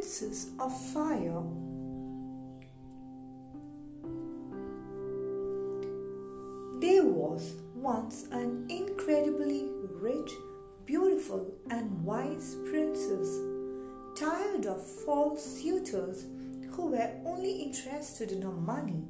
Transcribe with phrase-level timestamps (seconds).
[0.00, 1.42] Princess of Fire.
[6.80, 9.68] There was once an incredibly
[10.00, 10.30] rich,
[10.86, 13.28] beautiful, and wise princess.
[14.16, 16.24] Tired of false suitors
[16.70, 19.04] who were only interested in her money,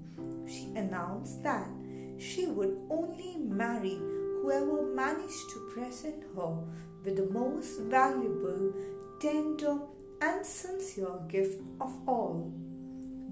[0.48, 1.68] she announced that
[2.18, 3.96] she would only marry
[4.42, 6.56] whoever managed to present her
[7.04, 8.72] with the most valuable,
[9.20, 9.78] tender,
[10.20, 12.52] and sincere gift of all.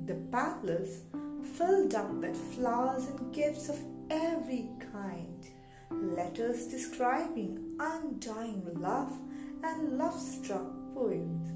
[0.07, 1.03] The palace
[1.55, 3.79] filled up with flowers and gifts of
[4.11, 5.47] every kind,
[5.91, 9.13] letters describing undying love
[9.63, 11.53] and love struck poems.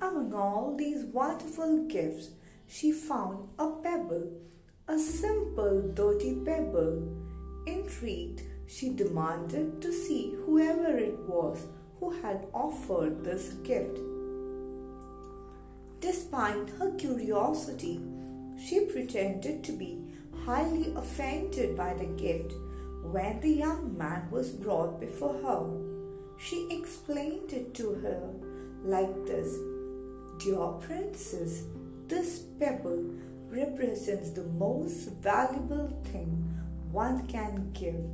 [0.00, 2.30] Among all these wonderful gifts,
[2.66, 4.32] she found a pebble,
[4.88, 7.02] a simple dirty pebble.
[7.66, 11.66] Intrigued, she demanded to see whoever it was
[12.00, 13.98] who had offered this gift.
[16.04, 17.98] Despite her curiosity,
[18.62, 20.04] she pretended to be
[20.44, 22.52] highly offended by the gift
[23.04, 25.64] when the young man was brought before her.
[26.36, 28.20] She explained it to her
[28.82, 29.56] like this
[30.36, 31.62] Dear princess,
[32.06, 33.02] this pebble
[33.48, 36.32] represents the most valuable thing
[36.92, 38.04] one can give.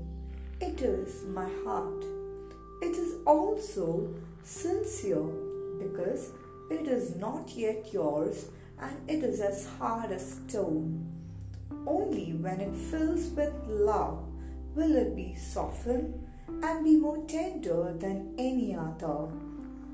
[0.61, 2.05] It is my heart.
[2.83, 5.27] It is also sincere
[5.81, 6.31] because
[6.71, 8.47] it is not yet yours
[8.79, 11.07] and it is as hard as stone.
[11.87, 14.25] Only when it fills with love
[14.75, 16.27] will it be softened
[16.63, 19.29] and be more tender than any other.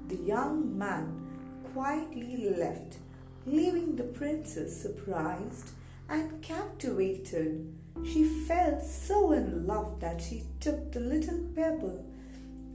[0.08, 1.26] The young man
[1.72, 2.98] quietly left,
[3.46, 5.70] leaving the princess surprised
[6.08, 7.74] and captivated.
[8.04, 12.04] She fell so in love that she took the little pebble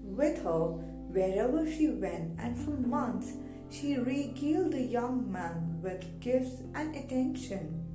[0.04, 0.68] with her
[1.12, 3.34] wherever she went, and for months
[3.72, 7.86] she regaled the young man with gifts and attention.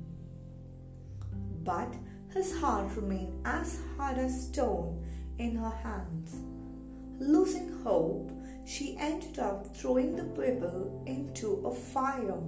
[1.63, 1.93] But
[2.33, 5.05] his heart remained as hard as stone
[5.37, 6.35] in her hands.
[7.19, 8.31] Losing hope,
[8.65, 12.41] she ended up throwing the pebble into a fire.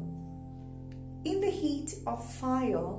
[1.23, 2.95] In the heat of fire,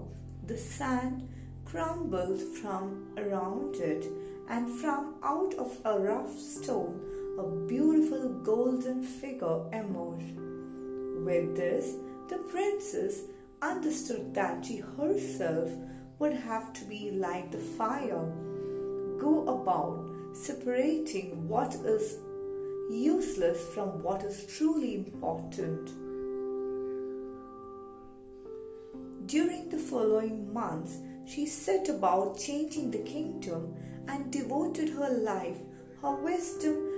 [0.46, 1.28] the sand
[1.64, 4.06] crumbled from around it,
[4.48, 7.00] and from out of a rough stone,
[7.38, 10.36] a beautiful golden figure emerged.
[11.24, 11.96] With this,
[12.28, 13.22] the princess
[13.62, 15.70] understood that she herself
[16.18, 18.24] would have to be like the fire,
[19.18, 22.18] go about separating what is
[22.90, 25.90] useless from what is truly important.
[29.26, 33.74] During the following months, she set about changing the kingdom
[34.08, 35.58] and devoted her life,
[36.02, 36.89] her wisdom,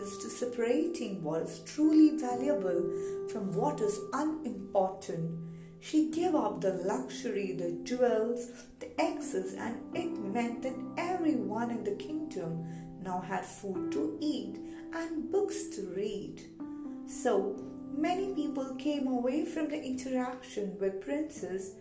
[0.00, 2.82] to separating what is truly valuable
[3.30, 5.30] from what is unimportant.
[5.80, 8.50] She gave up the luxury, the jewels,
[8.80, 12.64] the excess, and it meant that everyone in the kingdom
[13.02, 14.56] now had food to eat
[14.94, 16.42] and books to read.
[17.06, 17.62] So
[17.96, 21.72] many people came away from the interaction with Princess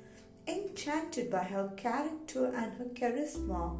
[0.47, 3.78] enchanted by her character and her charisma.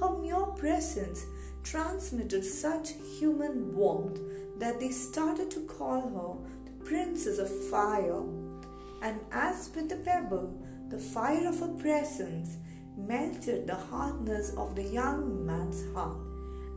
[0.00, 1.24] Her mere presence
[1.70, 4.18] transmitted such human warmth
[4.58, 8.22] that they started to call her the Princess of Fire.
[9.02, 10.56] And as with the pebble,
[10.88, 12.56] the fire of her presence
[12.96, 16.16] melted the hardness of the young man's heart.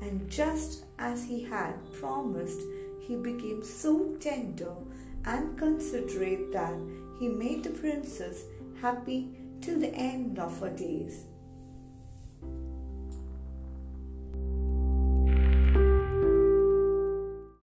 [0.02, 2.60] And just as he had promised,
[3.00, 4.74] he became so tender
[5.26, 6.76] and considerate that
[7.18, 8.44] he made the princess
[8.82, 9.30] happy
[9.62, 11.26] till the end of her days.